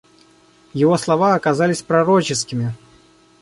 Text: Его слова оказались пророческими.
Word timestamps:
Его 0.73 0.97
слова 0.97 1.35
оказались 1.35 1.83
пророческими. 1.83 2.73